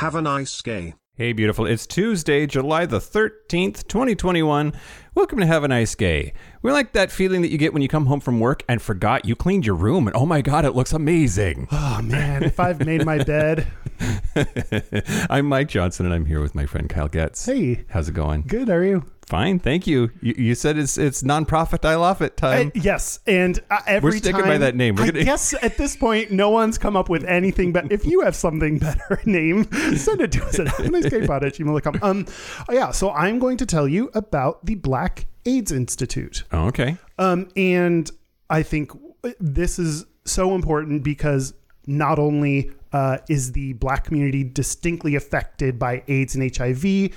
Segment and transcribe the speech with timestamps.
[0.00, 0.94] Have a nice day.
[1.12, 1.66] Hey, beautiful.
[1.66, 4.72] It's Tuesday, July the 13th, 2021.
[5.14, 6.32] Welcome to Have a Nice Gay.
[6.62, 9.26] We like that feeling that you get when you come home from work and forgot
[9.26, 11.68] you cleaned your room and oh my God, it looks amazing.
[11.70, 13.70] Oh man, if I've made my bed,
[15.30, 17.44] I'm Mike Johnson and I'm here with my friend Kyle Getz.
[17.46, 18.42] hey, How's it going?
[18.46, 18.68] good.
[18.70, 19.04] Are you?
[19.26, 20.10] Fine, thank you.
[20.20, 22.68] You, you said it's it's nonprofit I love it time.
[22.74, 24.96] Uh, yes, and uh, every We're sticking time, by that name.
[24.96, 27.72] We're I gonna- guess at this point, no one's come up with anything.
[27.72, 31.98] But if you have something better name, send it to us at nicegamepod at gmail.com.
[32.02, 32.26] Um,
[32.68, 32.90] oh, yeah.
[32.90, 36.42] So I'm going to tell you about the Black AIDS Institute.
[36.52, 36.96] oh, okay.
[37.18, 38.10] Um, and
[38.48, 38.90] I think
[39.38, 41.54] this is so important because
[41.86, 47.12] not only uh, is the black community distinctly affected by AIDS and HIV,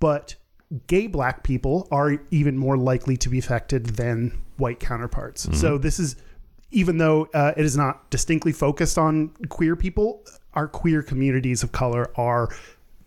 [0.00, 0.34] but
[0.86, 5.48] gay black people are even more likely to be affected than white counterparts.
[5.58, 6.16] So this is
[6.70, 10.24] even though uh, it is not distinctly focused on queer people,
[10.54, 12.50] our queer communities of color are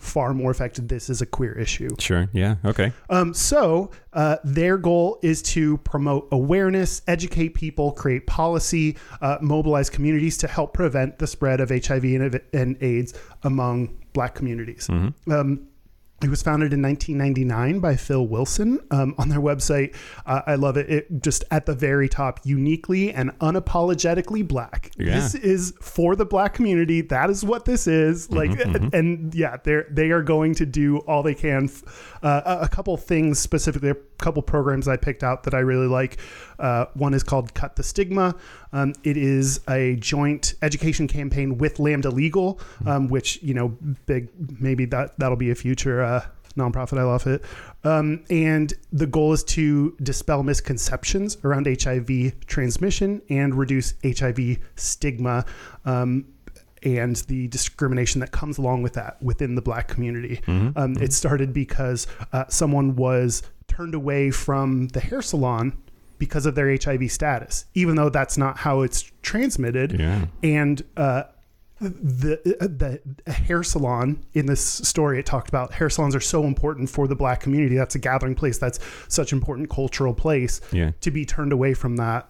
[0.02, 0.90] far more affected.
[0.90, 1.90] This is a queer issue.
[2.00, 2.28] Sure.
[2.34, 2.56] Yeah.
[2.66, 2.92] Okay.
[3.10, 9.90] Um, so uh, their goal is to promote awareness, educate people, create policy, uh, mobilize
[9.90, 14.90] communities to help prevent the spread of HIV and, and AIDS among Black communities.
[14.90, 15.68] Um,
[16.24, 18.80] it was founded in 1999 by Phil Wilson.
[18.92, 20.90] Um, on their website, uh, I love it.
[20.90, 24.92] It just at the very top, uniquely and unapologetically black.
[24.98, 25.16] Yeah.
[25.16, 27.02] This is for the black community.
[27.02, 28.32] That is what this is.
[28.32, 28.52] Like,
[28.94, 31.70] and yeah, they're they are going to do all they can.
[32.22, 36.18] Uh, a couple things specifically, couple programs I picked out that I really like.
[36.60, 38.36] Uh, one is called Cut the Stigma.
[38.72, 43.70] Um, it is a joint education campaign with Lambda Legal, um, which you know,
[44.06, 44.30] big
[44.62, 46.02] maybe that that'll be a future.
[46.02, 46.98] Uh, nonprofit.
[46.98, 47.44] I love it.
[47.84, 55.46] Um, and the goal is to dispel misconceptions around HIV transmission and reduce HIV stigma.
[55.86, 56.26] Um,
[56.84, 60.42] and the discrimination that comes along with that within the black community.
[60.48, 65.78] Um, it started because uh, someone was turned away from the hair salon
[66.18, 70.00] because of their HIV status, even though that's not how it's transmitted.
[70.00, 70.26] Yeah.
[70.44, 71.24] And uh,
[71.80, 76.90] the the hair salon in this story it talked about hair salons are so important
[76.90, 80.92] for the black community that's a gathering place that's such an important cultural place Yeah.
[81.02, 82.30] to be turned away from that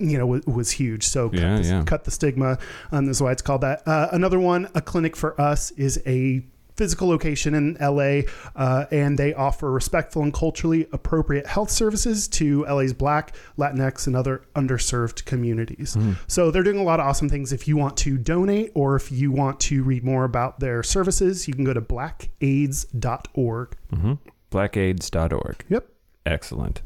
[0.00, 1.82] you know was, was huge so cut, Yeah, the, yeah.
[1.84, 2.58] cut the stigma
[2.92, 6.42] um, that's why it's called that uh, another one a clinic for us is a
[6.76, 8.20] physical location in LA
[8.56, 14.16] uh, and they offer respectful and culturally appropriate health services to LA's black Latinx and
[14.16, 15.94] other underserved communities
[16.26, 19.12] so they're doing a lot of awesome things if you want to donate or if
[19.12, 24.12] you want to read more about their services you can go to blackaids.org Mm-hmm.
[24.50, 25.64] Blackaids.org.
[25.68, 25.86] yep
[26.26, 26.82] Excellent.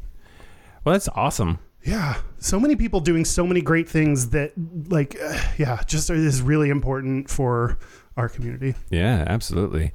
[0.83, 1.59] Well, that's awesome.
[1.85, 4.53] Yeah, so many people doing so many great things that,
[4.89, 7.77] like, uh, yeah, just is really important for
[8.17, 8.73] our community.
[8.89, 9.91] Yeah, absolutely.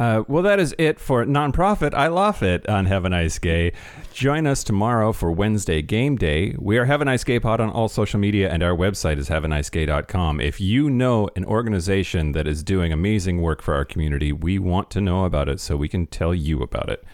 [0.00, 1.92] Uh, well, that is it for nonprofit.
[1.92, 3.72] I love it on Have a Nice Gay.
[4.14, 6.54] Join us tomorrow for Wednesday Game Day.
[6.58, 9.28] We are Have a Nice Gay Pod on all social media, and our website is
[9.28, 10.40] have a nice haveanicegay.com.
[10.40, 14.90] If you know an organization that is doing amazing work for our community, we want
[14.92, 17.04] to know about it so we can tell you about it.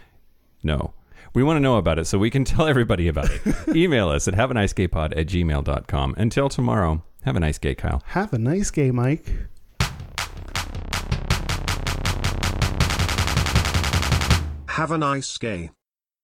[0.62, 0.94] No.
[1.36, 3.42] We want to know about it so we can tell everybody about it.
[3.76, 6.14] Email us at haveanicegaypod at gmail.com.
[6.16, 8.02] Until tomorrow, have a nice gay, Kyle.
[8.06, 9.26] Have a nice day, Mike.
[14.68, 15.72] Have a nice gay.